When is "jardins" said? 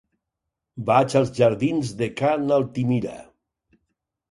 1.41-1.93